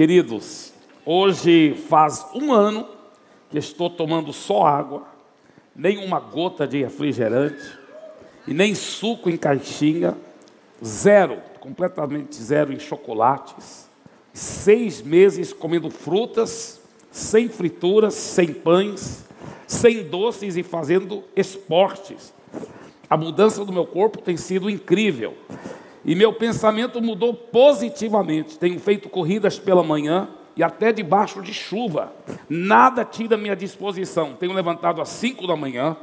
[0.00, 0.72] Queridos,
[1.04, 2.88] hoje faz um ano
[3.50, 5.06] que estou tomando só água,
[5.76, 7.78] nem uma gota de refrigerante
[8.48, 10.16] e nem suco em caixinha,
[10.82, 13.90] zero, completamente zero em chocolates.
[14.32, 16.80] Seis meses comendo frutas,
[17.10, 19.26] sem frituras, sem pães,
[19.66, 22.32] sem doces e fazendo esportes.
[23.10, 25.36] A mudança do meu corpo tem sido incrível.
[26.10, 28.58] E meu pensamento mudou positivamente.
[28.58, 32.12] Tenho feito corridas pela manhã e até debaixo de chuva.
[32.48, 34.34] Nada tira minha disposição.
[34.34, 35.96] Tenho levantado às 5 da manhã,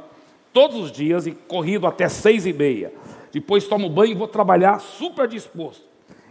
[0.50, 2.90] todos os dias, e corrido até seis e meia.
[3.30, 5.84] Depois tomo banho e vou trabalhar super disposto.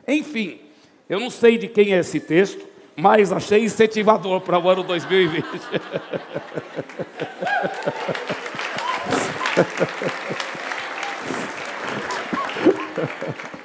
[0.07, 0.57] Enfim,
[1.07, 2.65] eu não sei de quem é esse texto,
[2.95, 5.45] mas achei incentivador para o ano 2020.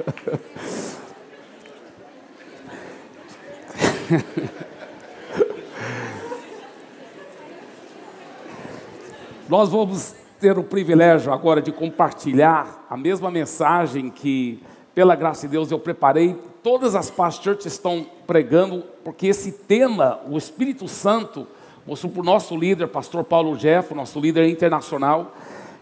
[9.48, 14.62] Nós vamos ter o privilégio agora de compartilhar a mesma mensagem que,
[14.94, 16.34] pela graça de Deus, eu preparei.
[16.62, 21.46] Todas as pastores estão pregando, porque esse tema, o Espírito Santo,
[21.86, 25.34] mostrou para o nosso líder, pastor Paulo Jeff, nosso líder internacional,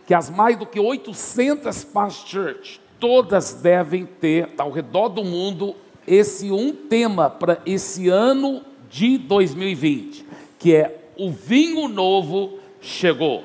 [0.06, 5.74] que as mais do que 800 pastors, todas devem ter ao redor do mundo
[6.06, 10.24] esse um tema para esse ano de 2020,
[10.58, 13.44] que é o vinho novo chegou.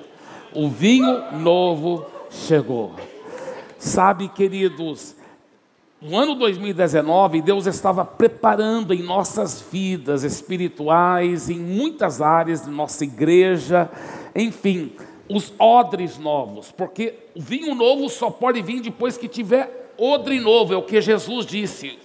[0.53, 2.93] O vinho novo chegou.
[3.77, 5.15] Sabe, queridos,
[6.01, 13.03] no ano 2019, Deus estava preparando em nossas vidas espirituais, em muitas áreas de nossa
[13.03, 13.89] igreja,
[14.35, 14.91] enfim,
[15.29, 20.73] os odres novos, porque o vinho novo só pode vir depois que tiver odre novo,
[20.73, 21.97] é o que Jesus disse.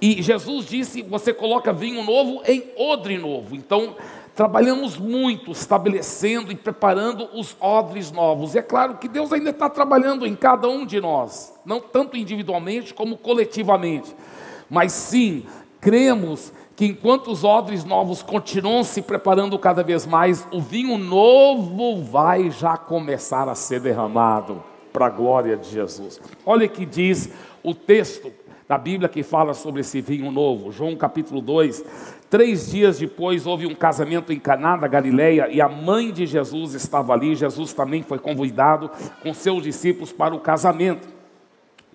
[0.00, 3.54] E Jesus disse: você coloca vinho novo em odre novo.
[3.54, 3.96] Então,
[4.34, 8.54] trabalhamos muito estabelecendo e preparando os odres novos.
[8.54, 12.16] E é claro que Deus ainda está trabalhando em cada um de nós, não tanto
[12.16, 14.14] individualmente como coletivamente.
[14.70, 15.44] Mas sim,
[15.80, 22.04] cremos que enquanto os odres novos continuam se preparando cada vez mais, o vinho novo
[22.04, 24.62] vai já começar a ser derramado
[24.92, 26.20] para a glória de Jesus.
[26.46, 27.32] Olha que diz
[27.64, 28.30] o texto
[28.68, 30.70] da Bíblia que fala sobre esse vinho novo.
[30.70, 31.84] João capítulo 2.
[32.30, 36.74] Três dias depois houve um casamento em Caná da Galileia e a mãe de Jesus
[36.74, 37.34] estava ali.
[37.34, 38.88] Jesus também foi convidado
[39.20, 41.17] com seus discípulos para o casamento.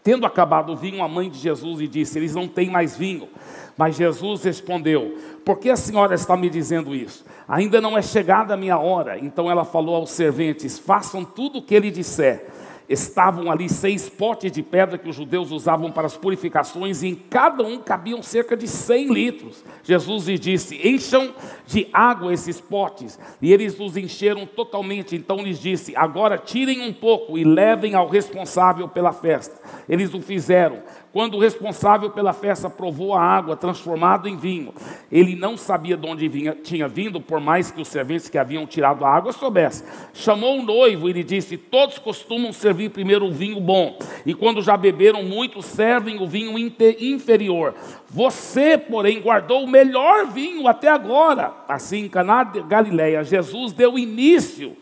[0.04, 3.30] Tendo acabado o vinho, a mãe de Jesus lhe disse: Eles não têm mais vinho.
[3.78, 7.26] Mas Jesus respondeu: Por que a senhora está me dizendo isso?
[7.48, 9.18] Ainda não é chegada a minha hora.
[9.18, 12.48] Então ela falou aos serventes: Façam tudo o que ele disser
[12.88, 17.16] estavam ali seis potes de pedra que os judeus usavam para as purificações, e em
[17.16, 19.64] cada um cabiam cerca de 100 litros.
[19.84, 21.34] Jesus lhes disse: Encham
[21.66, 23.20] de água esses potes.
[23.42, 25.16] E eles os encheram totalmente.
[25.16, 29.56] Então lhes disse: Agora tirem um pouco e levem ao responsável pela festa.
[29.88, 30.82] Eles o fizeram.
[31.14, 34.74] Quando o responsável pela festa provou a água transformada em vinho,
[35.12, 38.66] ele não sabia de onde vinha, tinha vindo, por mais que os serventes que haviam
[38.66, 39.86] tirado a água soubessem.
[40.12, 44.62] Chamou o noivo e lhe disse: Todos costumam servir primeiro o vinho bom, e quando
[44.62, 47.76] já beberam muito, servem o vinho inferior.
[48.10, 51.54] Você, porém, guardou o melhor vinho até agora.
[51.68, 54.76] Assim, em Caná de Galileia, Jesus deu início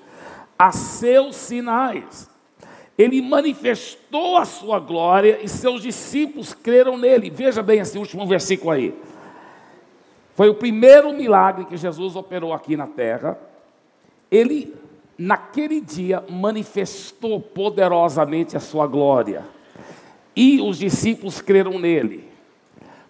[0.58, 2.32] a seus sinais
[2.98, 7.32] ele manifestou a sua glória e seus discípulos creram nele.
[7.32, 8.94] Veja bem esse último versículo aí.
[10.36, 13.40] Foi o primeiro milagre que Jesus operou aqui na terra.
[14.30, 14.76] Ele,
[15.22, 19.46] naquele dia, manifestou poderosamente a sua glória.
[20.36, 22.30] E os discípulos creram nele.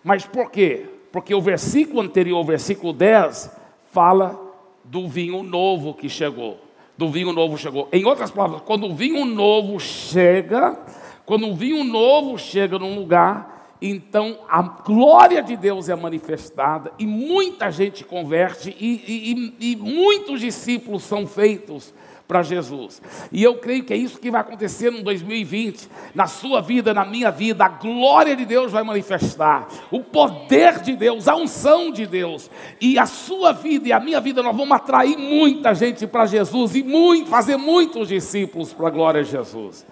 [0.03, 0.85] Mas por quê?
[1.11, 3.51] Porque o versículo anterior, o versículo 10,
[3.91, 4.39] fala
[4.83, 6.59] do vinho novo que chegou
[7.01, 7.89] do vinho novo chegou.
[7.91, 10.77] Em outras palavras, quando o vinho novo chega,
[11.25, 17.07] quando o vinho novo chega num lugar, então a glória de Deus é manifestada e
[17.07, 21.93] muita gente converte e, e, e muitos discípulos são feitos
[22.31, 23.01] para Jesus.
[23.29, 27.03] E eu creio que é isso que vai acontecer no 2020, na sua vida, na
[27.03, 27.65] minha vida.
[27.65, 32.49] A glória de Deus vai manifestar, o poder de Deus, a unção de Deus.
[32.79, 36.73] E a sua vida e a minha vida, nós vamos atrair muita gente para Jesus
[36.73, 39.85] e muito, fazer muitos discípulos para a glória de Jesus.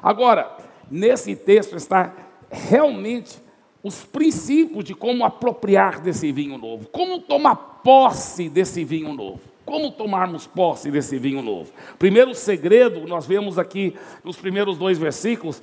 [0.00, 0.48] Agora,
[0.88, 2.12] nesse texto está
[2.50, 3.38] realmente
[3.82, 7.54] os princípios de como apropriar desse vinho novo, como tomar
[7.84, 9.40] posse desse vinho novo.
[9.64, 11.72] Como tomarmos posse desse vinho novo?
[11.98, 15.60] Primeiro segredo, nós vemos aqui nos primeiros dois versículos,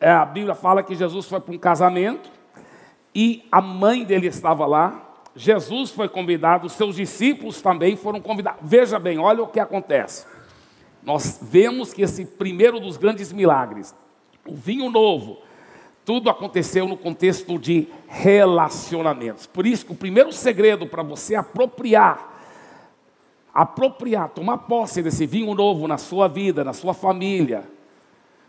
[0.00, 2.30] é, a Bíblia fala que Jesus foi para um casamento
[3.14, 5.14] e a mãe dele estava lá.
[5.34, 8.60] Jesus foi convidado, seus discípulos também foram convidados.
[8.62, 10.26] Veja bem, olha o que acontece.
[11.02, 13.94] Nós vemos que esse primeiro dos grandes milagres,
[14.46, 15.38] o vinho novo,
[16.10, 19.46] tudo aconteceu no contexto de relacionamentos.
[19.46, 22.36] Por isso que o primeiro segredo para você apropriar,
[23.54, 27.62] apropriar, tomar posse desse vinho novo na sua vida, na sua família,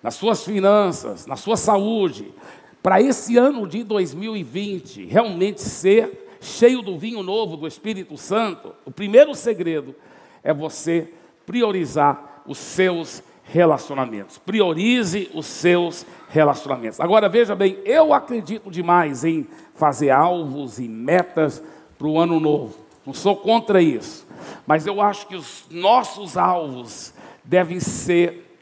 [0.02, 2.34] nas suas finanças, na sua saúde,
[2.82, 8.90] para esse ano de 2020 realmente ser cheio do vinho novo do Espírito Santo, o
[8.90, 9.94] primeiro segredo
[10.42, 11.14] é você
[11.46, 14.38] priorizar os seus relacionamentos.
[14.38, 17.00] Priorize os seus relacionamentos.
[17.00, 21.62] Agora veja bem, eu acredito demais em fazer alvos e metas
[21.98, 22.76] para o ano novo.
[23.06, 24.28] Não sou contra isso,
[24.66, 28.58] mas eu acho que os nossos alvos devem ser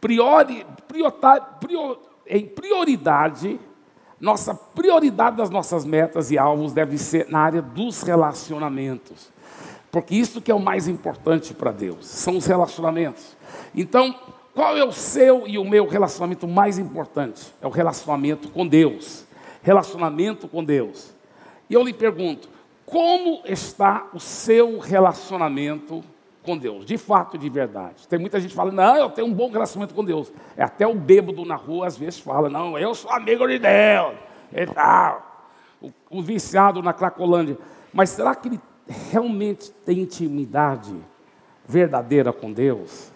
[0.00, 3.58] priori, prior, em prioridade,
[4.20, 9.33] nossa prioridade das nossas metas e alvos deve ser na área dos relacionamentos.
[9.94, 13.36] Porque isso que é o mais importante para Deus, são os relacionamentos.
[13.72, 14.12] Então,
[14.52, 17.54] qual é o seu e o meu relacionamento mais importante?
[17.62, 19.24] É o relacionamento com Deus.
[19.62, 21.14] Relacionamento com Deus.
[21.70, 22.48] E eu lhe pergunto,
[22.84, 26.02] como está o seu relacionamento
[26.42, 28.08] com Deus, de fato, de verdade.
[28.08, 30.32] Tem muita gente que fala, não, eu tenho um bom relacionamento com Deus.
[30.56, 34.14] É até o bêbado na rua às vezes fala, não, eu sou amigo de Deus
[34.52, 35.52] e tal.
[35.80, 37.56] O, o viciado na Cracolândia.
[37.92, 40.94] Mas será que ele realmente tem intimidade
[41.66, 43.12] verdadeira com Deus?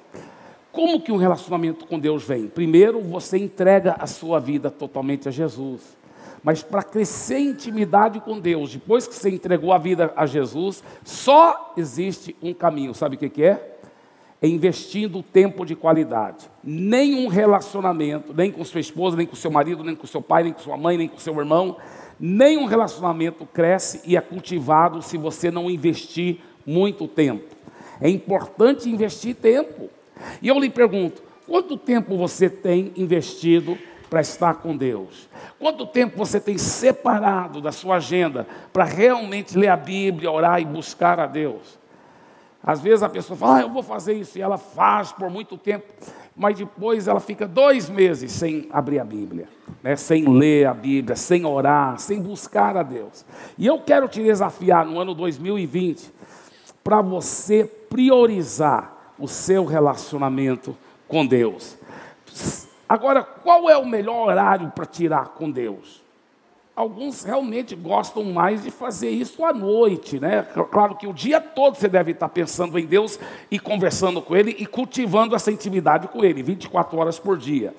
[0.72, 2.46] Como que um relacionamento com Deus vem?
[2.46, 5.96] Primeiro, você entrega a sua vida totalmente a Jesus.
[6.42, 11.72] Mas para crescer intimidade com Deus, depois que você entregou a vida a Jesus, só
[11.76, 12.94] existe um caminho.
[12.94, 13.78] Sabe o que, que é?
[14.40, 16.48] É investindo tempo de qualidade.
[16.62, 20.52] Nenhum relacionamento, nem com sua esposa, nem com seu marido, nem com seu pai, nem
[20.52, 21.76] com sua mãe, nem com seu irmão,
[22.18, 27.54] nenhum relacionamento cresce e é cultivado se você não investir muito tempo.
[28.00, 29.88] É importante investir tempo.
[30.40, 33.78] E eu lhe pergunto: quanto tempo você tem investido
[34.08, 35.28] para estar com Deus?
[35.58, 40.64] Quanto tempo você tem separado da sua agenda para realmente ler a Bíblia, orar e
[40.64, 41.78] buscar a Deus?
[42.62, 45.56] Às vezes a pessoa fala, ah, eu vou fazer isso, e ela faz por muito
[45.56, 45.86] tempo,
[46.38, 49.48] mas depois ela fica dois meses sem abrir a Bíblia,
[49.82, 49.96] né?
[49.96, 53.26] sem ler a Bíblia, sem orar, sem buscar a Deus.
[53.58, 56.12] E eu quero te desafiar no ano 2020
[56.84, 60.76] para você priorizar o seu relacionamento
[61.08, 61.76] com Deus.
[62.88, 66.07] Agora, qual é o melhor horário para tirar com Deus?
[66.78, 70.46] Alguns realmente gostam mais de fazer isso à noite, né?
[70.70, 73.18] Claro que o dia todo você deve estar pensando em Deus
[73.50, 77.74] e conversando com Ele e cultivando essa intimidade com Ele, 24 horas por dia.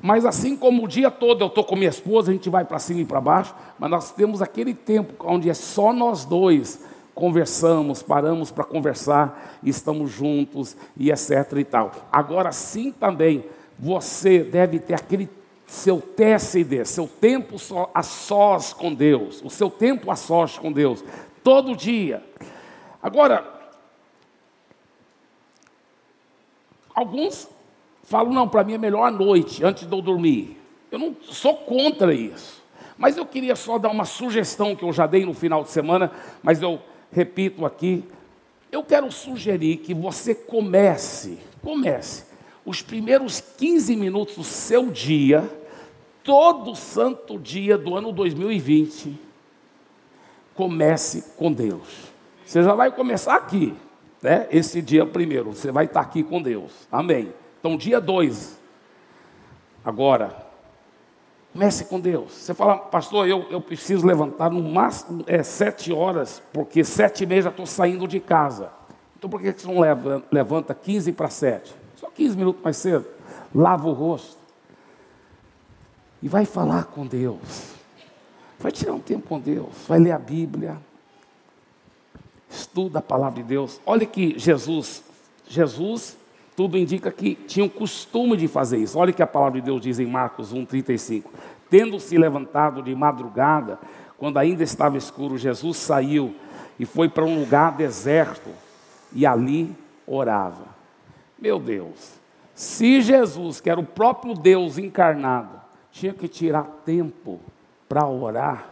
[0.00, 2.78] Mas assim como o dia todo eu estou com minha esposa, a gente vai para
[2.78, 6.78] cima e para baixo, mas nós temos aquele tempo onde é só nós dois
[7.16, 11.90] conversamos, paramos para conversar, estamos juntos e etc e tal.
[12.12, 13.44] Agora sim também
[13.76, 15.28] você deve ter aquele
[15.72, 17.56] seu TSD, seu tempo
[17.94, 21.02] a sós com Deus, o seu tempo a sós com Deus,
[21.42, 22.22] todo dia.
[23.02, 23.72] Agora,
[26.94, 27.48] alguns
[28.02, 30.60] falam, não, para mim é melhor à noite, antes de eu dormir.
[30.90, 32.62] Eu não sou contra isso.
[32.98, 36.12] Mas eu queria só dar uma sugestão que eu já dei no final de semana,
[36.42, 38.04] mas eu repito aqui.
[38.70, 42.24] Eu quero sugerir que você comece, comece
[42.62, 45.61] os primeiros 15 minutos do seu dia,
[46.22, 49.18] todo santo dia do ano 2020,
[50.54, 52.12] comece com Deus.
[52.44, 53.74] Você já vai começar aqui,
[54.20, 54.46] né?
[54.50, 56.72] Esse dia primeiro, você vai estar aqui com Deus.
[56.90, 57.32] Amém.
[57.58, 58.58] Então, dia 2,
[59.84, 60.46] agora,
[61.52, 62.32] comece com Deus.
[62.32, 67.26] Você fala, pastor, eu, eu preciso levantar no máximo é, sete horas, porque sete e
[67.26, 68.70] meia já estou saindo de casa.
[69.16, 71.82] Então, por que você não levanta, levanta 15 para sete?
[72.14, 73.06] 15 minutos mais cedo,
[73.54, 74.41] lava o rosto
[76.22, 77.72] e vai falar com Deus.
[78.58, 80.78] Vai tirar um tempo com Deus, vai ler a Bíblia,
[82.48, 83.80] estuda a palavra de Deus.
[83.84, 85.02] Olha que Jesus,
[85.48, 86.16] Jesus,
[86.54, 88.98] tudo indica que tinha o costume de fazer isso.
[88.98, 91.24] Olha que a palavra de Deus diz em Marcos 1,35.
[91.68, 93.78] Tendo se levantado de madrugada,
[94.18, 96.34] quando ainda estava escuro, Jesus saiu
[96.78, 98.50] e foi para um lugar deserto
[99.12, 99.74] e ali
[100.06, 100.66] orava.
[101.38, 102.12] Meu Deus,
[102.54, 105.61] se Jesus, que era o próprio Deus encarnado,
[105.92, 107.38] tinha que tirar tempo
[107.88, 108.70] para orar,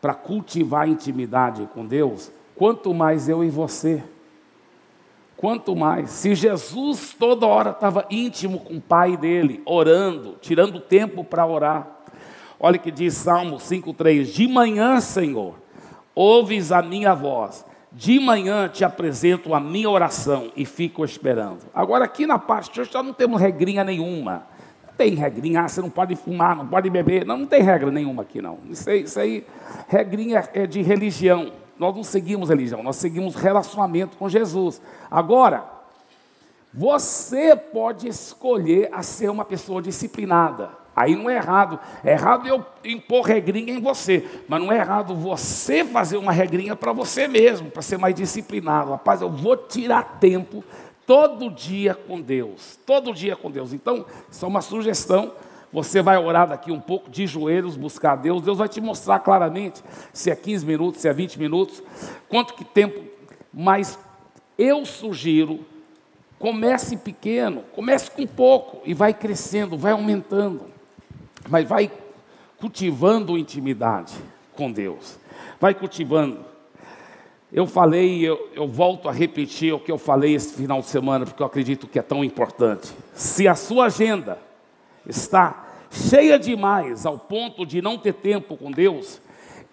[0.00, 4.02] para cultivar a intimidade com Deus, quanto mais eu e você.
[5.36, 11.22] Quanto mais, se Jesus toda hora estava íntimo com o Pai dele, orando, tirando tempo
[11.22, 11.86] para orar.
[12.58, 15.54] Olha que diz Salmo 5,3: De manhã, Senhor,
[16.12, 21.60] ouves a minha voz, de manhã te apresento a minha oração e fico esperando.
[21.72, 24.44] Agora, aqui na parte de hoje, já não temos regrinha nenhuma.
[24.98, 27.24] Tem regrinha, ah, você não pode fumar, não pode beber.
[27.24, 28.58] Não, não tem regra nenhuma aqui, não.
[28.68, 29.46] Isso aí, isso aí
[29.86, 31.52] regrinha é de religião.
[31.78, 34.82] Nós não seguimos religião, nós seguimos relacionamento com Jesus.
[35.08, 35.64] Agora,
[36.74, 40.70] você pode escolher a ser uma pessoa disciplinada.
[40.96, 41.78] Aí não é errado.
[42.02, 44.28] É errado eu impor regrinha em você.
[44.48, 48.90] Mas não é errado você fazer uma regrinha para você mesmo, para ser mais disciplinado.
[48.90, 50.64] Rapaz, eu vou tirar tempo
[51.08, 52.78] todo dia com Deus.
[52.86, 53.72] Todo dia com Deus.
[53.72, 55.32] Então, isso é uma sugestão.
[55.72, 58.42] Você vai orar daqui um pouco de joelhos, buscar Deus.
[58.42, 61.82] Deus vai te mostrar claramente se é 15 minutos, se é 20 minutos,
[62.28, 63.02] quanto que tempo.
[63.52, 63.98] Mas
[64.56, 65.66] eu sugiro,
[66.38, 70.78] comece pequeno, comece com pouco e vai crescendo, vai aumentando
[71.48, 71.90] mas vai
[72.58, 74.14] cultivando intimidade
[74.54, 75.18] com Deus,
[75.60, 76.44] vai cultivando.
[77.52, 81.24] Eu falei, eu, eu, volto a repetir o que eu falei esse final de semana,
[81.24, 82.92] porque eu acredito que é tão importante.
[83.14, 84.38] Se a sua agenda
[85.06, 89.20] está cheia demais ao ponto de não ter tempo com Deus,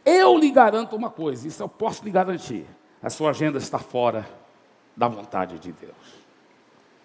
[0.06, 2.66] eu lhe garanto uma coisa, isso eu posso lhe garantir:
[3.04, 4.26] a sua agenda está fora
[4.96, 6.26] da vontade de Deus.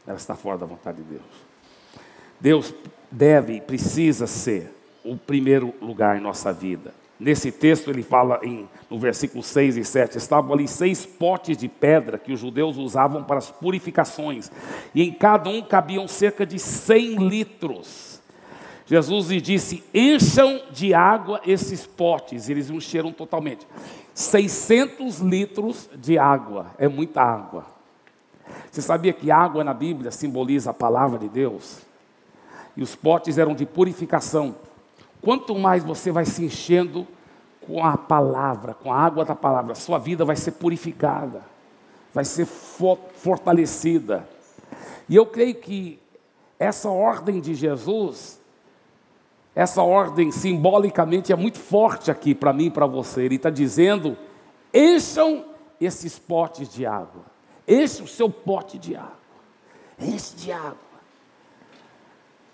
[0.06, 1.50] Ela está fora da vontade de Deus.
[2.38, 2.74] Deus
[3.10, 4.72] deve e precisa ser
[5.04, 6.94] o primeiro lugar em nossa vida.
[7.20, 11.68] Nesse texto ele fala em, no versículo 6 e 7, estavam ali seis potes de
[11.68, 14.50] pedra que os judeus usavam para as purificações,
[14.94, 18.20] e em cada um cabiam cerca de 100 litros.
[18.86, 23.66] Jesus lhe disse: encham de água esses potes, eles encheram totalmente.
[24.14, 27.66] 600 litros de água, é muita água.
[28.70, 31.90] Você sabia que água na Bíblia simboliza a palavra de Deus?
[32.76, 34.54] e os potes eram de purificação.
[35.22, 37.06] Quanto mais você vai se enchendo
[37.66, 41.42] com a palavra, com a água da palavra, sua vida vai ser purificada,
[42.12, 44.26] vai ser fortalecida.
[45.08, 46.00] E eu creio que
[46.58, 48.40] essa ordem de Jesus,
[49.54, 53.22] essa ordem simbolicamente é muito forte aqui para mim e para você.
[53.22, 54.16] Ele está dizendo:
[54.72, 55.44] encham
[55.80, 57.24] esses potes de água,
[57.68, 59.18] enche o seu pote de água,
[59.98, 60.89] enche de água.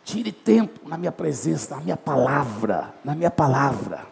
[0.06, 4.06] Tire tempo na minha presença, na minha palavra, na minha palavra.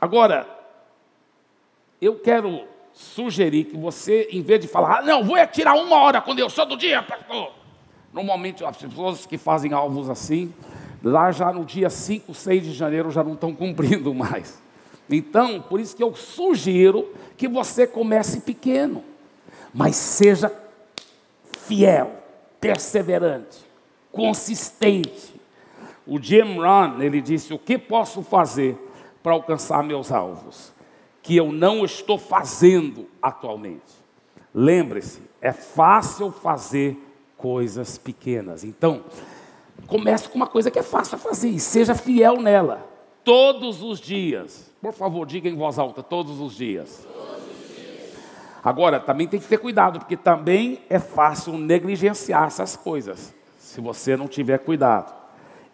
[0.00, 0.48] Agora,
[2.00, 6.18] eu quero sugerir que você, em vez de falar, ah, não, vou tirar uma hora
[6.22, 7.52] com Deus todo dia, pastor.
[8.10, 10.50] Normalmente as pessoas que fazem alvos assim,
[11.04, 14.62] lá já no dia 5, 6 de janeiro já não estão cumprindo mais.
[15.10, 19.04] Então, por isso que eu sugiro que você comece pequeno,
[19.74, 20.50] mas seja
[21.66, 22.17] fiel
[22.60, 23.58] perseverante,
[24.10, 25.38] consistente.
[26.06, 28.76] O Jim Rohn, ele disse: "O que posso fazer
[29.22, 30.72] para alcançar meus alvos
[31.22, 33.98] que eu não estou fazendo atualmente?"
[34.54, 36.96] Lembre-se, é fácil fazer
[37.36, 38.64] coisas pequenas.
[38.64, 39.04] Então,
[39.86, 42.86] comece com uma coisa que é fácil fazer e seja fiel nela
[43.24, 44.70] todos os dias.
[44.80, 47.06] Por favor, diga em voz alta todos os dias.
[48.68, 54.14] Agora, também tem que ter cuidado, porque também é fácil negligenciar essas coisas, se você
[54.14, 55.10] não tiver cuidado.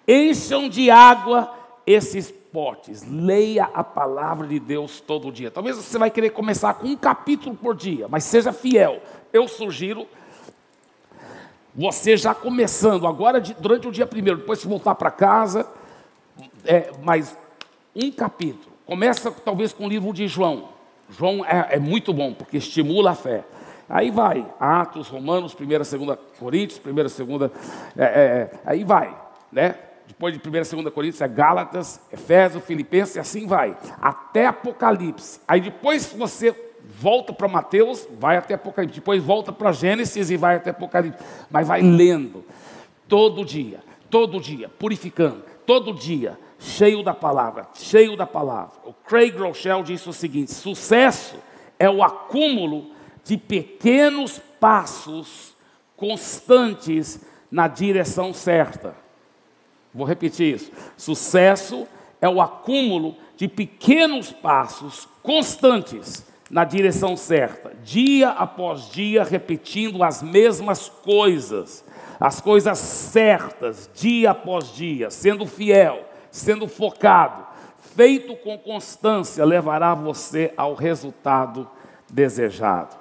[0.06, 1.52] Encham de água
[1.84, 5.50] esses potes, leia a palavra de Deus todo dia.
[5.50, 9.02] Talvez você vai querer começar com um capítulo por dia, mas seja fiel.
[9.32, 10.06] Eu sugiro
[11.74, 15.66] você já começando agora durante o dia primeiro, depois se voltar para casa,
[16.64, 17.36] é, mais
[17.92, 18.72] um capítulo.
[18.86, 20.73] Começa talvez com o livro de João.
[21.10, 23.44] João é, é muito bom, porque estimula a fé.
[23.88, 25.94] Aí vai, Atos, Romanos, 1 e 2
[26.38, 27.20] Coríntios, 1 e 2,
[27.96, 29.14] é, é, é, aí vai,
[29.52, 29.76] né?
[30.06, 35.40] Depois de 1 e 2 Coríntios é Gálatas, Efésios, Filipenses, e assim vai, até Apocalipse.
[35.46, 36.54] Aí depois você
[36.98, 39.00] volta para Mateus, vai até Apocalipse.
[39.00, 41.22] Depois volta para Gênesis e vai até Apocalipse.
[41.50, 42.44] Mas vai lendo,
[43.08, 43.80] todo dia,
[44.10, 48.72] todo dia, purificando, todo dia, cheio da palavra, cheio da palavra.
[48.84, 51.36] O Craig Rochelle disse o seguinte: sucesso
[51.78, 52.90] é o acúmulo
[53.22, 55.54] de pequenos passos
[55.96, 58.96] constantes na direção certa.
[59.94, 60.72] Vou repetir isso.
[60.96, 61.86] Sucesso
[62.20, 70.22] é o acúmulo de pequenos passos constantes na direção certa, dia após dia, repetindo as
[70.22, 71.84] mesmas coisas,
[72.20, 77.46] as coisas certas, dia após dia, sendo fiel sendo focado,
[77.94, 81.70] feito com constância, levará você ao resultado
[82.10, 82.96] desejado.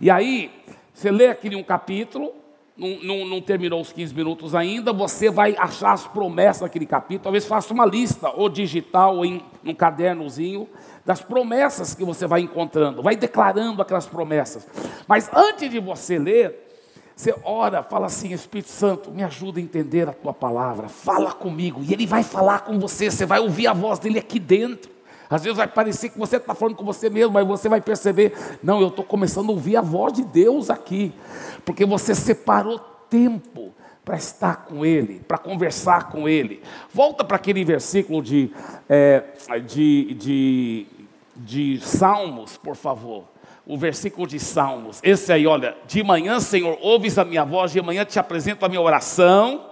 [0.00, 0.50] E aí,
[0.92, 2.32] você lê aquele um capítulo,
[2.76, 7.22] não, não, não, terminou os 15 minutos ainda, você vai achar as promessas daquele capítulo.
[7.22, 10.68] Talvez faça uma lista, ou digital, ou em um cadernozinho,
[11.06, 13.00] das promessas que você vai encontrando.
[13.00, 14.66] Vai declarando aquelas promessas.
[15.06, 16.71] Mas antes de você ler,
[17.14, 20.88] você ora, fala assim: Espírito Santo, me ajuda a entender a tua palavra.
[20.88, 21.82] Fala comigo.
[21.82, 23.10] E ele vai falar com você.
[23.10, 24.90] Você vai ouvir a voz dele aqui dentro.
[25.28, 28.34] Às vezes vai parecer que você está falando com você mesmo, mas você vai perceber:
[28.62, 31.12] não, eu estou começando a ouvir a voz de Deus aqui,
[31.64, 32.78] porque você separou
[33.08, 33.72] tempo
[34.04, 36.62] para estar com Ele, para conversar com Ele.
[36.92, 38.50] Volta para aquele versículo de,
[38.88, 39.22] é,
[39.66, 40.86] de, de,
[41.36, 43.31] de Salmos, por favor.
[43.66, 44.98] O versículo de Salmos.
[45.02, 48.68] Esse aí, olha, de manhã, Senhor, ouves a minha voz, de manhã te apresento a
[48.68, 49.70] minha oração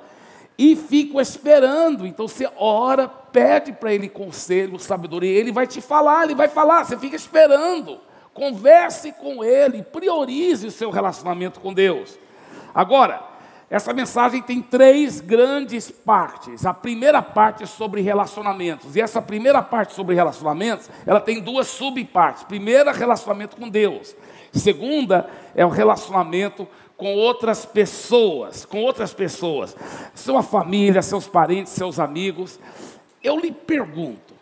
[0.56, 2.06] e fico esperando.
[2.06, 6.84] Então você ora, pede para ele conselho, sabedoria, ele vai te falar, ele vai falar,
[6.84, 7.98] você fica esperando.
[8.32, 12.18] Converse com ele, priorize o seu relacionamento com Deus.
[12.74, 13.29] Agora,
[13.70, 16.66] essa mensagem tem três grandes partes.
[16.66, 18.96] A primeira parte é sobre relacionamentos.
[18.96, 22.42] E essa primeira parte sobre relacionamentos, ela tem duas subpartes.
[22.42, 24.16] Primeira, relacionamento com Deus.
[24.52, 29.76] Segunda é o relacionamento com outras pessoas, com outras pessoas.
[30.16, 32.58] Sua família, seus parentes, seus amigos.
[33.22, 34.34] Eu lhe pergunto: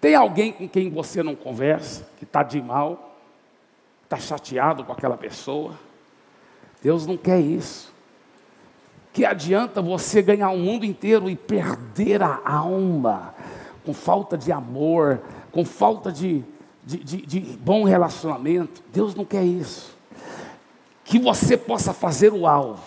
[0.00, 3.16] tem alguém com quem você não conversa, que está de mal,
[4.02, 5.85] está chateado com aquela pessoa?
[6.82, 7.92] Deus não quer isso.
[9.12, 13.34] Que adianta você ganhar o mundo inteiro e perder a alma
[13.84, 16.44] com falta de amor, com falta de,
[16.84, 18.82] de, de, de bom relacionamento?
[18.92, 19.96] Deus não quer isso.
[21.04, 22.82] Que você possa fazer o alvo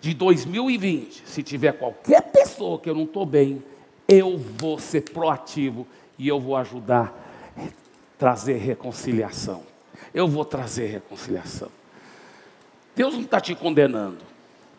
[0.00, 3.62] de 2020, se tiver qualquer pessoa que eu não estou bem,
[4.06, 5.86] eu vou ser proativo
[6.18, 7.14] e eu vou ajudar
[7.56, 7.62] a
[8.18, 9.62] trazer reconciliação.
[10.12, 11.68] Eu vou trazer reconciliação.
[12.94, 14.18] Deus não está te condenando,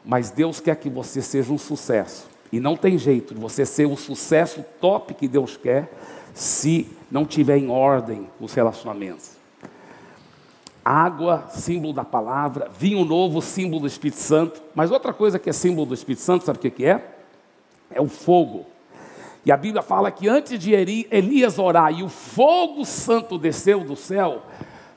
[0.06, 2.28] mas Deus quer que você seja um sucesso.
[2.52, 5.92] E não tem jeito de você ser o sucesso top que Deus quer
[6.34, 9.32] se não tiver em ordem os relacionamentos.
[10.86, 14.62] Água, símbolo da palavra, vinho novo, símbolo do Espírito Santo.
[14.76, 17.04] Mas outra coisa que é símbolo do Espírito Santo, sabe o que é?
[17.90, 18.66] É o fogo.
[19.46, 23.96] E a Bíblia fala que antes de Elias orar e o fogo santo desceu do
[23.96, 24.44] céu,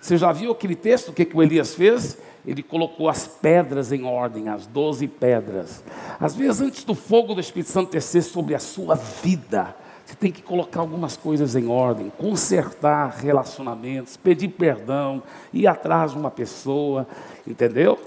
[0.01, 2.19] você já viu aquele texto, o que, que o Elias fez?
[2.47, 5.83] Ele colocou as pedras em ordem, as doze pedras.
[6.21, 10.31] Às vezes, antes do fogo do Espírito Santo descer sobre a sua vida, você tem
[10.31, 15.21] que colocar algumas coisas em ordem, consertar relacionamentos, pedir perdão,
[15.53, 17.09] ir atrás de uma pessoa,
[17.45, 17.99] entendeu?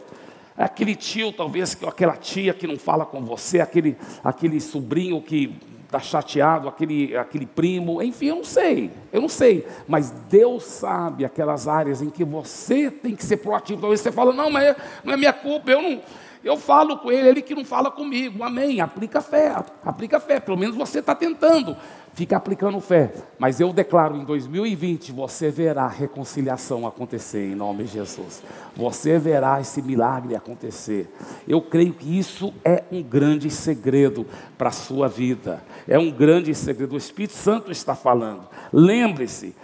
[0.58, 6.00] Aquele tio, talvez, aquela tia que não fala com você, aquele, aquele sobrinho que está
[6.00, 11.68] chateado, aquele, aquele primo, enfim, eu não sei, eu não sei, mas Deus sabe aquelas
[11.68, 13.82] áreas em que você tem que ser proativo.
[13.82, 16.02] Talvez você fala, não, mas não é minha culpa, eu não.
[16.42, 18.44] Eu falo com ele, ele que não fala comigo.
[18.44, 18.80] Amém.
[18.80, 20.40] Aplica fé, aplica fé.
[20.40, 21.76] Pelo menos você está tentando
[22.14, 23.14] fica aplicando fé.
[23.38, 28.44] Mas eu declaro em 2020, você verá reconciliação acontecer em nome de Jesus.
[28.76, 31.10] Você verá esse milagre acontecer.
[31.48, 34.26] Eu creio que isso é um grande segredo
[34.58, 35.64] para a sua vida.
[35.88, 36.94] É um grande segredo.
[36.94, 38.48] O Espírito Santo está falando.
[38.72, 39.56] Lembre-se,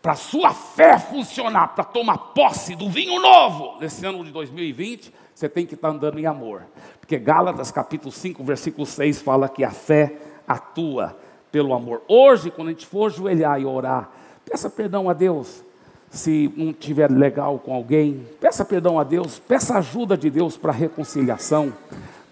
[0.00, 5.12] para a sua fé funcionar, para tomar posse do vinho novo nesse ano de 2020,
[5.34, 6.62] você tem que estar andando em amor.
[7.00, 11.16] Porque Gálatas capítulo 5, versículo 6 fala que a fé atua
[11.50, 12.02] pelo amor.
[12.08, 14.10] Hoje, quando a gente for ajoelhar e orar,
[14.44, 15.62] peça perdão a Deus
[16.10, 20.72] se não tiver legal com alguém, peça perdão a Deus, peça ajuda de Deus para
[20.72, 21.72] reconciliação,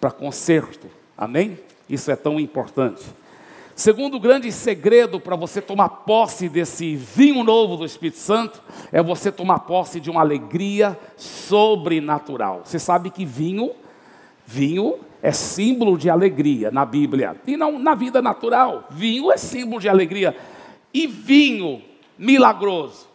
[0.00, 0.86] para conserto.
[1.16, 1.58] Amém?
[1.88, 3.04] Isso é tão importante.
[3.74, 9.30] Segundo grande segredo para você tomar posse desse vinho novo do Espírito Santo é você
[9.30, 12.62] tomar posse de uma alegria sobrenatural.
[12.64, 13.72] Você sabe que vinho,
[14.46, 18.86] vinho é símbolo de alegria na Bíblia e não na vida natural.
[18.90, 20.36] Vinho é símbolo de alegria
[20.94, 21.82] e vinho
[22.16, 23.08] milagroso.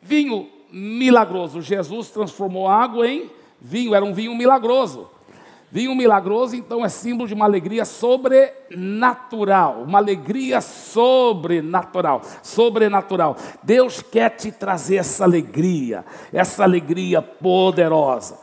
[0.00, 1.60] Vinho milagroso.
[1.60, 5.08] Jesus transformou água em vinho, era um vinho milagroso.
[5.72, 9.84] Vinho milagroso, então, é símbolo de uma alegria sobrenatural.
[9.86, 12.22] Uma alegria sobrenatural.
[12.42, 13.36] Sobrenatural.
[13.62, 18.36] Deus quer te trazer essa alegria, essa alegria poderosa.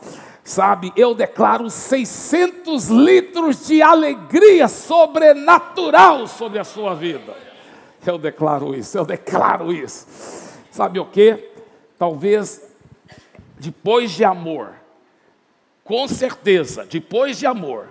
[0.48, 7.36] Sabe, eu declaro 600 litros de alegria sobrenatural sobre a sua vida.
[8.06, 10.06] Eu declaro isso, eu declaro isso.
[10.70, 11.50] Sabe o que?
[11.98, 12.66] Talvez
[13.58, 14.70] depois de amor,
[15.84, 17.88] com certeza, depois de amor,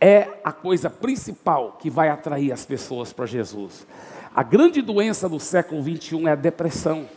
[0.00, 3.86] é a coisa principal que vai atrair as pessoas para Jesus.
[4.34, 7.08] A grande doença do século 21 é a depressão.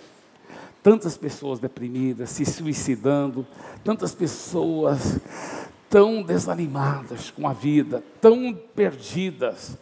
[0.85, 3.43] Tantas pessoas deprimidas, se suicidando,
[3.83, 5.19] tantas pessoas
[5.89, 9.79] tão desanimadas com a vida, tão perdidas.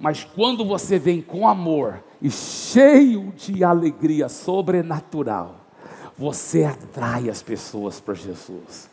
[0.00, 5.56] Mas quando você vem com amor e cheio de alegria sobrenatural,
[6.16, 8.88] você atrai as pessoas para Jesus.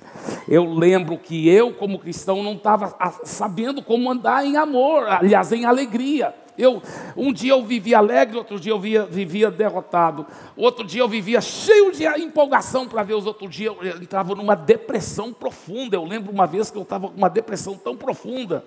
[0.50, 5.64] Eu lembro que eu, como cristão, não estava sabendo como andar em amor, aliás, em
[5.64, 6.36] alegria.
[6.58, 6.82] Eu,
[7.16, 11.42] um dia eu vivia alegre, outro dia eu vivia, vivia derrotado, outro dia eu vivia
[11.42, 15.98] cheio de empolgação para ver os outros dias eu entrava numa depressão profunda.
[15.98, 18.64] Eu lembro uma vez que eu estava com uma depressão tão profunda,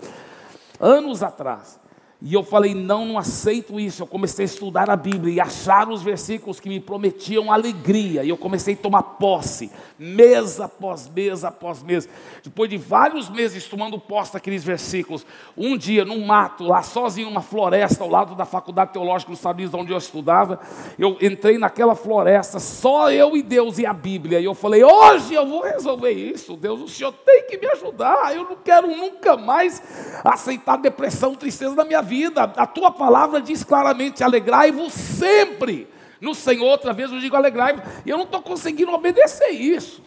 [0.79, 1.81] anos atrás.
[2.21, 4.03] E eu falei: não, não aceito isso.
[4.03, 8.25] Eu comecei a estudar a Bíblia e achar os versículos que me prometiam alegria.
[8.25, 12.09] E eu comecei a tomar posse, mês após mês após mês.
[12.43, 15.25] Depois de vários meses tomando posse daqueles versículos,
[15.57, 19.61] um dia num mato, lá sozinho, numa floresta, ao lado da Faculdade Teológica nos Estados
[19.61, 20.59] Unidos, onde eu estudava,
[20.99, 24.41] eu entrei naquela floresta, só eu e Deus e a Bíblia.
[24.41, 26.57] E eu falei: hoje eu vou resolver isso.
[26.57, 28.35] Deus, o Senhor tem que me ajudar.
[28.35, 29.81] Eu não quero nunca mais
[30.25, 32.43] aceitar depressão, tristeza na minha vida vida.
[32.43, 35.87] A tua palavra diz claramente: alegrai-vos sempre
[36.21, 36.65] no Senhor.
[36.65, 37.83] Outra vez eu digo alegrai-vos.
[38.05, 40.03] E eu não estou conseguindo obedecer isso.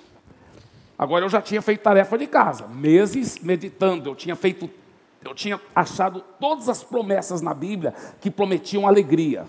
[0.98, 4.10] Agora eu já tinha feito tarefa de casa, meses meditando.
[4.10, 4.70] Eu tinha feito,
[5.24, 9.46] eu tinha achado todas as promessas na Bíblia que prometiam alegria.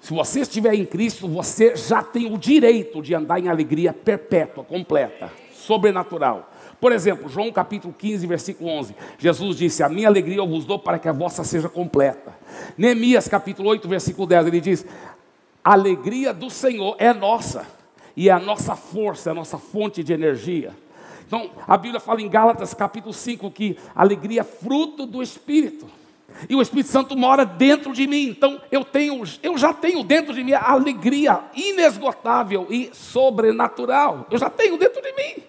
[0.00, 4.62] Se você estiver em Cristo, você já tem o direito de andar em alegria perpétua,
[4.62, 6.50] completa, sobrenatural.
[6.80, 8.94] Por exemplo, João capítulo 15, versículo 11.
[9.18, 12.36] Jesus disse: A minha alegria eu vos dou para que a vossa seja completa.
[12.76, 14.86] Neemias capítulo 8, versículo 10, ele diz:
[15.64, 17.66] A alegria do Senhor é nossa,
[18.16, 20.72] e é a nossa força, é a nossa fonte de energia.
[21.26, 25.86] Então, a Bíblia fala em Gálatas capítulo 5 que alegria é fruto do Espírito.
[26.48, 28.28] E o Espírito Santo mora dentro de mim.
[28.28, 34.26] Então eu tenho, eu já tenho dentro de mim a alegria inesgotável e sobrenatural.
[34.30, 35.42] Eu já tenho dentro de mim.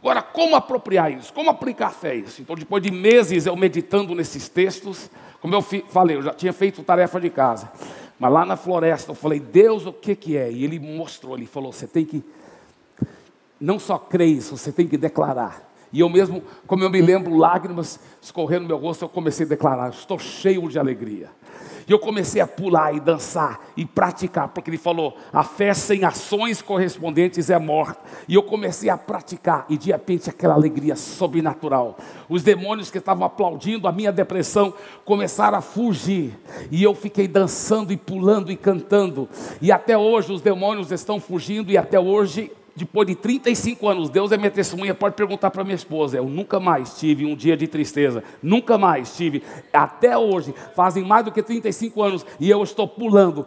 [0.00, 1.32] Agora, como apropriar isso?
[1.32, 2.40] Como aplicar a fé isso?
[2.40, 6.82] Então, depois de meses eu meditando nesses textos, como eu falei, eu já tinha feito
[6.82, 7.70] tarefa de casa.
[8.18, 10.50] Mas lá na floresta eu falei, Deus, o que, que é?
[10.50, 12.24] E ele mostrou, ele falou, você tem que
[13.60, 15.68] não só crer isso, você tem que declarar.
[15.92, 19.48] E eu mesmo, como eu me lembro, lágrimas escorrendo no meu rosto, eu comecei a
[19.48, 21.30] declarar: estou cheio de alegria.
[21.88, 26.04] E eu comecei a pular e dançar e praticar, porque ele falou: a fé sem
[26.04, 28.00] ações correspondentes é morta.
[28.28, 31.96] E eu comecei a praticar, e de repente aquela alegria sobrenatural.
[32.28, 34.74] Os demônios que estavam aplaudindo a minha depressão
[35.04, 36.38] começaram a fugir.
[36.70, 39.26] E eu fiquei dançando e pulando e cantando.
[39.62, 44.32] E até hoje os demônios estão fugindo, e até hoje depois de 35 anos, Deus
[44.32, 46.16] é minha testemunha, pode perguntar para minha esposa.
[46.16, 49.42] Eu nunca mais tive um dia de tristeza, nunca mais tive.
[49.72, 53.46] Até hoje, fazem mais do que 35 anos, e eu estou pulando,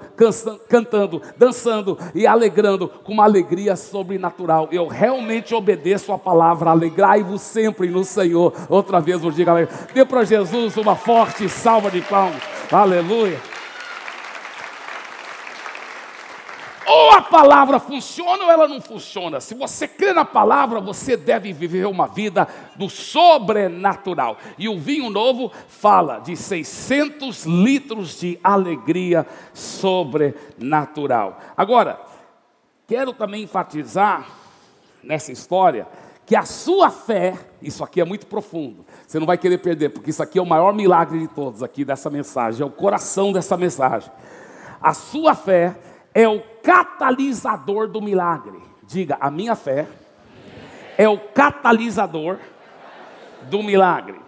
[0.67, 4.67] cantando, dançando e alegrando com uma alegria sobrenatural.
[4.71, 8.53] Eu realmente obedeço a palavra, alegrai-vos sempre no Senhor.
[8.69, 9.51] Outra vez vos digo,
[9.93, 12.41] dê para Jesus uma forte salva de palmas.
[12.71, 13.60] Aleluia.
[16.93, 19.39] Ou a palavra funciona ou ela não funciona.
[19.39, 24.37] Se você crê na palavra, você deve viver uma vida do sobrenatural.
[24.57, 31.39] E o vinho novo fala de 600 litros de alegria sobrenatural.
[31.55, 31.97] Agora,
[32.85, 34.27] quero também enfatizar
[35.01, 35.87] nessa história
[36.25, 40.09] que a sua fé, isso aqui é muito profundo, você não vai querer perder, porque
[40.09, 43.55] isso aqui é o maior milagre de todos aqui dessa mensagem, é o coração dessa
[43.55, 44.11] mensagem.
[44.81, 45.75] A sua fé
[46.13, 48.59] é o catalisador do milagre.
[48.83, 49.87] Diga, a minha fé
[50.97, 52.37] é o catalisador
[53.49, 54.19] do milagre.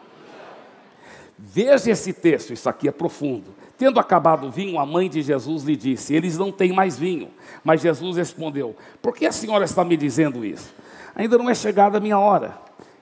[1.38, 3.54] Veja esse texto, isso aqui é profundo.
[3.78, 7.30] Tendo acabado o vinho, a mãe de Jesus lhe disse: Eles não têm mais vinho.
[7.64, 10.74] Mas Jesus respondeu: Por que a senhora está me dizendo isso?
[11.16, 12.58] Ainda não é chegada a minha hora.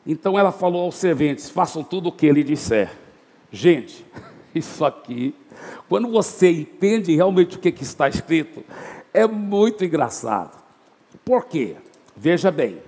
[0.08, 2.92] Então ela falou aos serventes: Façam tudo o que ele disser.
[3.52, 4.04] Gente,
[4.56, 5.36] isso aqui
[5.88, 8.64] quando você entende realmente o que, que está escrito,
[9.14, 10.62] é muito engraçado.
[11.24, 11.76] Por quê?
[12.16, 12.82] Veja bem,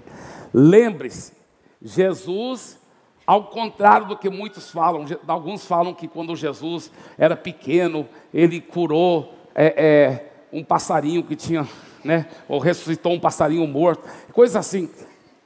[0.54, 1.34] lembre-se,
[1.82, 2.80] Jesus,
[3.26, 9.34] ao contrário do que muitos falam, alguns falam que quando Jesus era pequeno, ele curou
[9.56, 11.68] é, é, um passarinho que tinha,
[12.04, 14.90] né, ou ressuscitou um passarinho morto, coisa assim.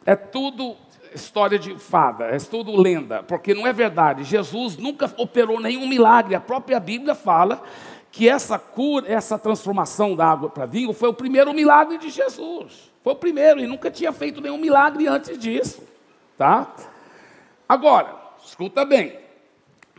[0.06, 0.76] É tudo
[1.18, 4.24] história de fada, é tudo lenda, porque não é verdade.
[4.24, 6.36] Jesus nunca operou nenhum milagre.
[6.36, 7.62] A própria Bíblia fala
[8.12, 12.92] que essa cura, essa transformação da água para vinho foi o primeiro milagre de Jesus.
[13.04, 15.82] Foi o primeiro e nunca tinha feito nenhum milagre antes disso,
[16.38, 16.74] tá?
[17.68, 19.20] Agora, escuta bem.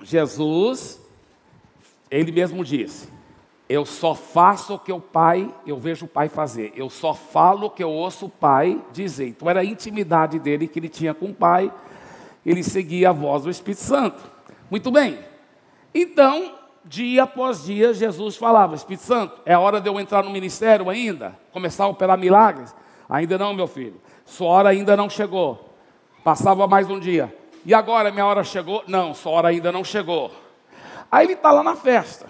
[0.02, 1.00] Jesus,
[2.10, 3.08] ele mesmo disse:
[3.68, 6.72] Eu só faço o que o pai, eu vejo o pai fazer.
[6.74, 9.28] Eu só falo o que eu ouço o pai dizer.
[9.28, 11.70] Então era a intimidade dele que ele tinha com o pai.
[12.46, 14.22] Ele seguia a voz do Espírito Santo.
[14.70, 15.18] Muito bem.
[15.94, 20.88] Então, dia após dia, Jesus falava: Espírito Santo, é hora de eu entrar no ministério
[20.88, 21.38] ainda?
[21.52, 22.74] Começar a operar milagres?
[23.06, 24.00] Ainda não, meu filho.
[24.24, 25.74] Sua hora ainda não chegou.
[26.24, 27.34] Passava mais um dia.
[27.66, 28.82] E agora minha hora chegou?
[28.86, 30.30] Não, sua hora ainda não chegou.
[31.10, 32.26] Aí ele está lá na festa,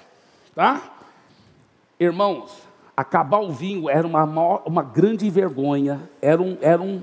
[0.55, 0.98] tá?
[2.01, 2.53] Irmãos,
[2.97, 4.25] acabar o vinho era uma,
[4.65, 7.03] uma grande vergonha, era um, era um,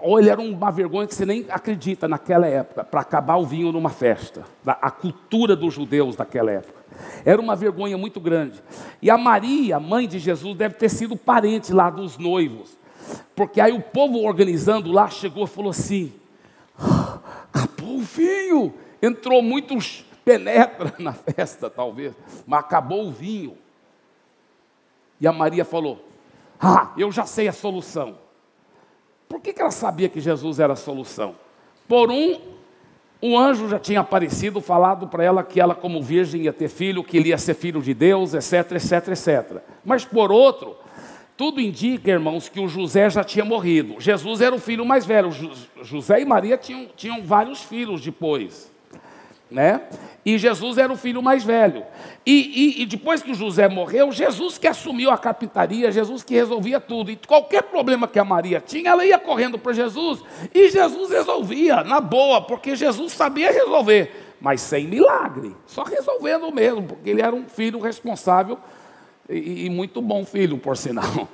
[0.00, 3.90] olha, era uma vergonha que você nem acredita naquela época, para acabar o vinho numa
[3.90, 6.78] festa, a cultura dos judeus daquela época.
[7.24, 8.62] Era uma vergonha muito grande.
[9.02, 12.78] E a Maria, mãe de Jesus, deve ter sido parente lá dos noivos.
[13.34, 16.12] Porque aí o povo organizando lá chegou e falou assim:
[16.78, 17.18] ah,
[17.52, 18.74] acabou o vinho.
[19.00, 22.14] Entrou muitos penetra na festa, talvez,
[22.46, 23.56] mas acabou o vinho.
[25.20, 26.04] E a Maria falou:
[26.60, 28.16] Ah, eu já sei a solução.
[29.28, 31.34] Por que, que ela sabia que Jesus era a solução?
[31.86, 32.38] Por um,
[33.22, 37.04] um anjo já tinha aparecido, falado para ela que ela, como virgem, ia ter filho,
[37.04, 39.62] que ele ia ser filho de Deus, etc, etc, etc.
[39.84, 40.76] Mas por outro,
[41.36, 44.00] tudo indica, irmãos, que o José já tinha morrido.
[44.00, 45.30] Jesus era o filho mais velho.
[45.82, 48.72] José e Maria tinham, tinham vários filhos depois
[49.50, 49.82] né?
[50.24, 51.84] E Jesus era o filho mais velho.
[52.26, 56.78] E, e, e, depois que José morreu, Jesus que assumiu a capitaria, Jesus que resolvia
[56.78, 57.10] tudo.
[57.10, 60.22] E qualquer problema que a Maria tinha, ela ia correndo para Jesus.
[60.54, 66.82] E Jesus resolvia, na boa, porque Jesus sabia resolver, mas sem milagre, só resolvendo mesmo,
[66.82, 68.58] porque ele era um filho responsável
[69.28, 71.28] e, e muito bom filho, por sinal.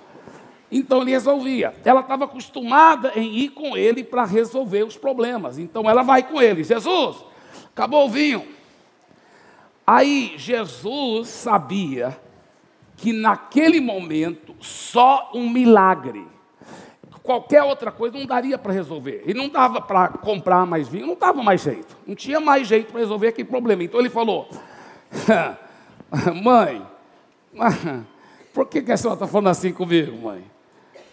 [0.70, 1.74] Então ele resolvia.
[1.84, 5.58] Ela estava acostumada em ir com ele para resolver os problemas.
[5.58, 6.64] Então ela vai com ele.
[6.64, 7.24] Jesus,
[7.74, 8.46] Acabou o vinho.
[9.84, 12.16] Aí Jesus sabia
[12.96, 16.24] que naquele momento só um milagre,
[17.20, 19.24] qualquer outra coisa não daria para resolver.
[19.26, 21.96] E não dava para comprar mais vinho, não dava mais jeito.
[22.06, 23.82] Não tinha mais jeito para resolver aquele problema.
[23.82, 24.48] Então ele falou:
[26.42, 26.80] Mãe,
[28.54, 30.44] por que, que a senhora está falando assim comigo, mãe?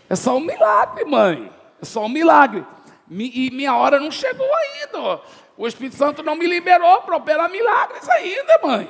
[0.07, 1.51] É só um milagre, mãe.
[1.81, 2.63] É só um milagre.
[3.09, 5.21] E minha hora não chegou ainda.
[5.61, 8.89] O Espírito Santo não me liberou para operar milagres ainda, mãe.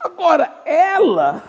[0.00, 1.44] Agora, ela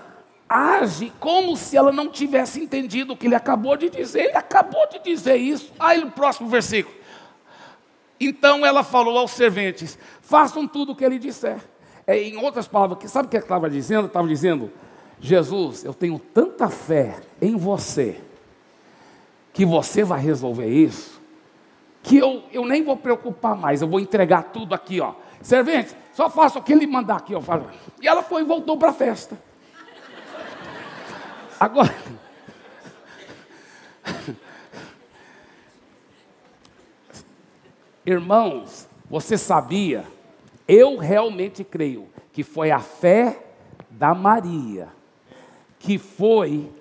[0.49, 4.25] age como se ela não tivesse entendido o que ele acabou de dizer.
[4.25, 5.71] Ele acabou de dizer isso.
[5.79, 6.93] Aí no próximo versículo.
[8.19, 11.61] Então ela falou aos serventes: façam tudo o que ele disser.
[12.05, 14.07] É, em outras palavras, sabe o que ela estava dizendo?
[14.07, 14.69] Estava dizendo:
[15.17, 18.19] Jesus, eu tenho tanta fé em você,
[19.53, 21.20] que você vai resolver isso,
[22.03, 25.13] que eu, eu nem vou preocupar mais, eu vou entregar tudo aqui, ó.
[25.41, 27.41] Servente, só faça o que ele mandar aqui, ó.
[28.01, 29.37] E ela foi e voltou para a festa.
[31.59, 31.93] Agora.
[38.05, 40.05] Irmãos, você sabia?
[40.67, 43.45] Eu realmente creio que foi a fé
[43.89, 44.89] da Maria
[45.81, 46.71] que foi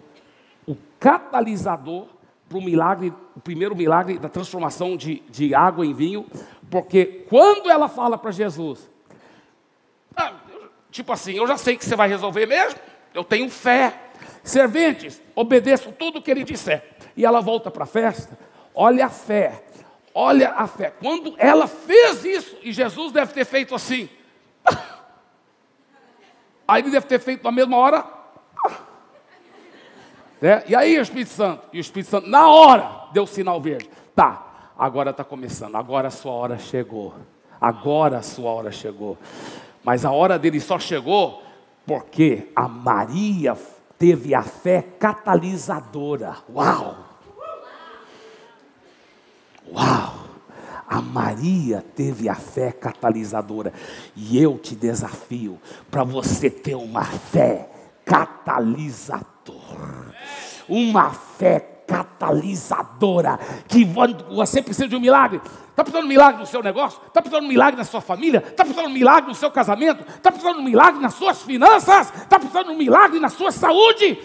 [0.67, 2.07] o catalisador
[2.51, 6.27] para o milagre, o primeiro milagre da transformação de, de água em vinho,
[6.69, 8.91] porque quando ela fala para Jesus,
[10.17, 10.33] ah,
[10.91, 12.77] tipo assim, eu já sei que você vai resolver mesmo,
[13.15, 13.95] eu tenho fé.
[14.43, 16.97] Serventes, obedeço tudo o que ele disser.
[17.17, 18.37] E ela volta para a festa,
[18.75, 19.63] olha a fé,
[20.13, 20.93] olha a fé.
[21.01, 24.09] Quando ela fez isso, e Jesus deve ter feito assim,
[26.67, 28.20] aí ele deve ter feito na mesma hora,
[30.41, 30.65] né?
[30.67, 31.69] E aí o Espírito Santo?
[31.73, 33.91] E o Espírito Santo, na hora, deu sinal verde.
[34.15, 37.15] Tá, agora está começando, agora a sua hora chegou.
[37.61, 39.19] Agora a sua hora chegou.
[39.85, 41.43] Mas a hora dele só chegou
[41.87, 43.57] porque a Maria
[43.99, 46.37] teve a fé catalisadora.
[46.55, 46.97] Uau!
[49.71, 50.15] Uau!
[50.89, 53.73] A Maria teve a fé catalisadora.
[54.17, 57.71] E eu te desafio para você ter uma fé
[58.05, 60.10] catalisadora
[60.71, 65.41] uma fé catalisadora, que você precisa de um milagre.
[65.71, 67.01] Está precisando de um milagre no seu negócio?
[67.07, 68.39] Está precisando de um milagre na sua família?
[68.39, 70.09] Está precisando de um milagre no seu casamento?
[70.09, 72.15] Está precisando de um milagre nas suas finanças?
[72.15, 74.19] Está precisando de um milagre na sua saúde?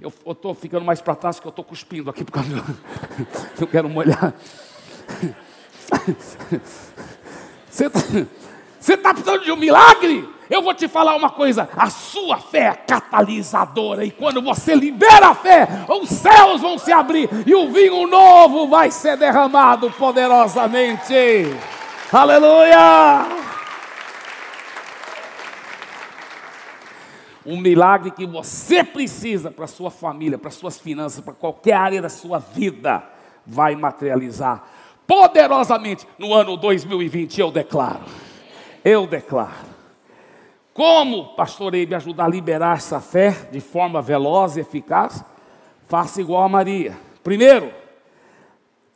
[0.00, 2.64] Eu estou ficando mais para trás porque eu estou cuspindo aqui por causa do...
[3.60, 4.32] eu quero molhar.
[7.68, 8.00] Você está
[8.96, 10.28] tá precisando de um milagre?
[10.48, 15.28] Eu vou te falar uma coisa: a sua fé é catalisadora, e quando você libera
[15.28, 21.14] a fé, os céus vão se abrir e o vinho novo vai ser derramado poderosamente.
[22.12, 23.26] Aleluia!
[27.46, 32.08] Um milagre que você precisa para sua família, para suas finanças, para qualquer área da
[32.08, 33.02] sua vida,
[33.46, 34.62] vai materializar
[35.06, 38.04] poderosamente no ano 2020, eu declaro.
[38.84, 39.80] Eu declaro.
[40.72, 45.24] Como, pastor me ajudar a liberar essa fé de forma veloz e eficaz?
[45.88, 46.96] Faça igual a Maria.
[47.22, 47.72] Primeiro,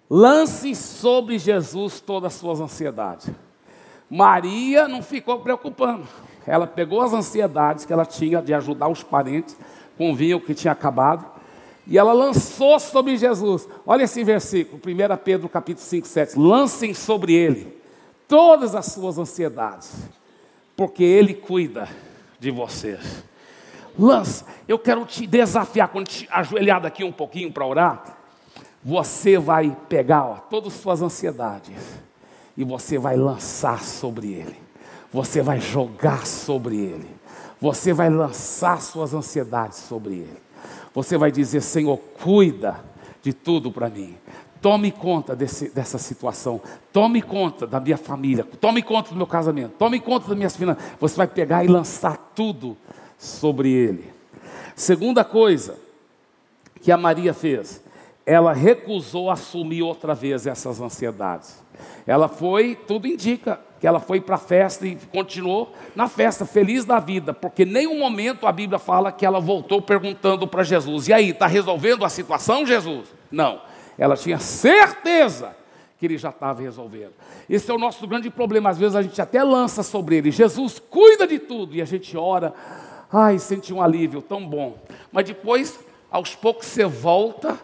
[0.08, 3.28] lance sobre Jesus todas as suas ansiedades.
[4.08, 6.06] Maria não ficou preocupando.
[6.46, 9.56] Ela pegou as ansiedades que ela tinha de ajudar os parentes
[9.98, 11.34] com o vinho que tinha acabado
[11.86, 13.68] e ela lançou sobre Jesus.
[13.86, 16.38] Olha esse versículo, 1 Pedro capítulo 5, 7.
[16.38, 17.83] Lancem sobre ele
[18.28, 20.08] todas as suas ansiedades,
[20.76, 21.88] porque ele cuida
[22.38, 23.24] de vocês.
[23.98, 28.18] Lança, eu quero te desafiar, quando te ajoelhar aqui um pouquinho para orar,
[28.82, 32.04] você vai pegar ó, todas as suas ansiedades
[32.56, 34.56] e você vai lançar sobre ele.
[35.12, 37.08] Você vai jogar sobre ele.
[37.60, 40.42] Você vai lançar suas ansiedades sobre ele.
[40.92, 42.84] Você vai dizer: Senhor, cuida
[43.22, 44.16] de tudo para mim.
[44.64, 46.58] Tome conta desse, dessa situação.
[46.90, 48.46] Tome conta da minha família.
[48.58, 49.74] Tome conta do meu casamento.
[49.78, 50.82] Tome conta das minhas finanças.
[50.98, 52.74] Você vai pegar e lançar tudo
[53.18, 54.10] sobre ele.
[54.74, 55.76] Segunda coisa
[56.80, 57.84] que a Maria fez,
[58.24, 61.62] ela recusou assumir outra vez essas ansiedades.
[62.06, 66.86] Ela foi, tudo indica, que ela foi para a festa e continuou na festa, feliz
[66.86, 71.12] da vida, porque nenhum momento a Bíblia fala que ela voltou perguntando para Jesus: e
[71.12, 73.12] aí, está resolvendo a situação, Jesus?
[73.30, 73.60] Não,
[73.98, 75.54] ela tinha certeza
[75.98, 77.12] que ele já estava resolvendo.
[77.48, 80.78] Esse é o nosso grande problema, às vezes a gente até lança sobre ele: Jesus
[80.78, 82.52] cuida de tudo, e a gente ora,
[83.12, 84.76] ai, sente um alívio tão bom,
[85.12, 85.78] mas depois,
[86.10, 87.58] aos poucos, você volta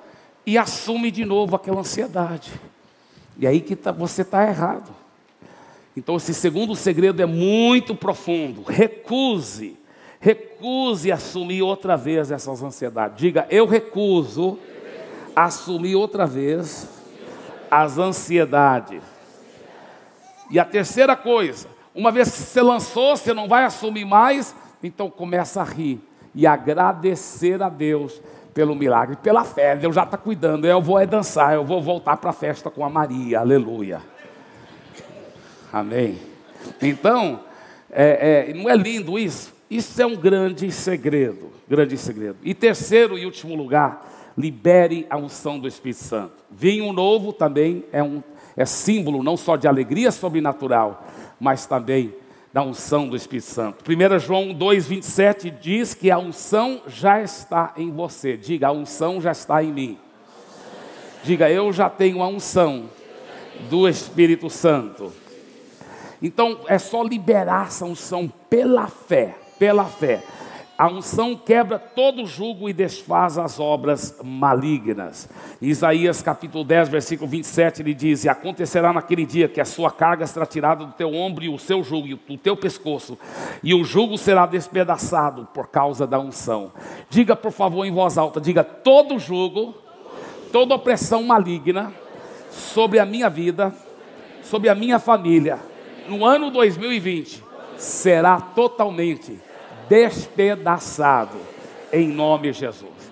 [0.46, 2.52] e assume de novo aquela ansiedade.
[3.38, 4.90] E aí que tá, você está errado.
[5.96, 8.62] Então, esse segundo segredo é muito profundo.
[8.62, 9.76] Recuse,
[10.20, 13.18] recuse assumir outra vez essas ansiedades.
[13.18, 14.58] Diga, eu recuso
[15.34, 16.88] assumir outra vez
[17.70, 19.02] as ansiedades.
[20.50, 25.08] E a terceira coisa, uma vez que você lançou, você não vai assumir mais, então
[25.08, 26.00] começa a rir
[26.34, 28.20] e agradecer a Deus
[28.52, 29.76] pelo milagre, pela fé.
[29.76, 30.66] Deus já está cuidando.
[30.66, 33.40] Eu vou é dançar, eu vou voltar para a festa com a Maria.
[33.40, 34.00] Aleluia.
[35.72, 36.18] Amém.
[36.82, 37.40] Então,
[37.90, 39.54] é, é, não é lindo isso?
[39.70, 42.38] Isso é um grande segredo, grande segredo.
[42.42, 44.04] E terceiro e último lugar,
[44.36, 46.44] libere a unção do Espírito Santo.
[46.50, 48.22] Vinho novo também é um
[48.56, 51.06] é símbolo não só de alegria sobrenatural,
[51.38, 52.14] mas também
[52.52, 53.84] da unção do Espírito Santo.
[53.88, 58.36] 1 João 2,27 diz que a unção já está em você.
[58.36, 59.98] Diga, a unção já está em mim.
[61.22, 62.90] Diga, eu já tenho a unção
[63.68, 65.12] do Espírito Santo.
[66.20, 70.22] Então é só liberar essa unção pela fé, pela fé.
[70.80, 75.28] A unção quebra todo jugo e desfaz as obras malignas.
[75.60, 80.26] Isaías capítulo 10, versículo 27, ele diz: E acontecerá naquele dia que a sua carga
[80.26, 83.18] será tirada do teu ombro e o seu jugo do teu pescoço,
[83.62, 86.72] e o jugo será despedaçado por causa da unção.
[87.10, 89.74] Diga, por favor, em voz alta: diga, todo jugo,
[90.50, 91.92] toda opressão maligna
[92.50, 93.70] sobre a minha vida,
[94.42, 95.58] sobre a minha família,
[96.08, 97.44] no ano 2020,
[97.76, 99.49] será totalmente
[99.90, 101.36] despedaçado,
[101.92, 103.10] em nome de Jesus.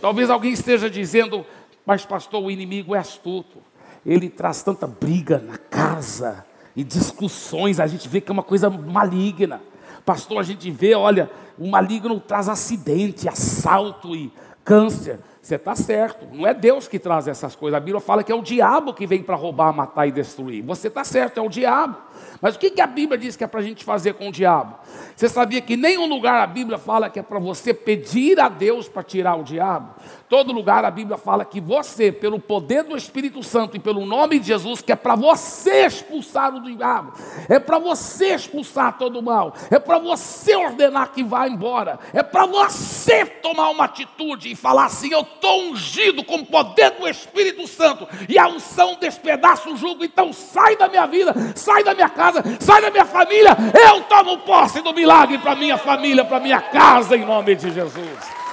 [0.00, 1.46] Talvez alguém esteja dizendo,
[1.86, 3.58] mas pastor, o inimigo é astuto,
[4.04, 8.68] ele traz tanta briga na casa e discussões, a gente vê que é uma coisa
[8.68, 9.62] maligna.
[10.04, 14.32] Pastor, a gente vê, olha, o maligno traz acidente, assalto e
[14.64, 15.20] câncer.
[15.46, 17.76] Você está certo, não é Deus que traz essas coisas.
[17.76, 20.60] A Bíblia fala que é o diabo que vem para roubar, matar e destruir.
[20.64, 21.98] Você está certo, é o diabo.
[22.40, 24.76] Mas o que, a Bíblia diz que é para a gente fazer com o diabo?
[25.14, 28.88] Você sabia que nenhum lugar a Bíblia fala que é para você pedir a Deus
[28.88, 29.94] para tirar o diabo?
[30.28, 34.40] Todo lugar a Bíblia fala que você, pelo poder do Espírito Santo e pelo nome
[34.40, 37.12] de Jesus, que é para você expulsar o diabo,
[37.48, 42.24] é para você expulsar todo o mal, é para você ordenar que vá embora, é
[42.24, 47.06] para você tomar uma atitude e falar assim: Eu estou ungido com o poder do
[47.06, 51.94] Espírito Santo e a unção despedaça o jugo, então sai da minha vida, sai da
[51.94, 53.56] minha casa, sai da minha família,
[53.88, 58.45] eu tomo posse do milagre para minha família, para minha casa, em nome de Jesus.